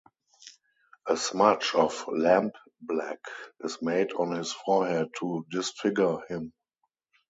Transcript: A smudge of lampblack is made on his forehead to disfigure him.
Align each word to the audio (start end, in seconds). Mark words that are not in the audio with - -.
A 1.05 1.15
smudge 1.15 1.75
of 1.75 1.93
lampblack 2.07 3.19
is 3.63 3.83
made 3.83 4.13
on 4.13 4.31
his 4.35 4.51
forehead 4.51 5.09
to 5.19 5.45
disfigure 5.47 6.21
him. 6.27 6.53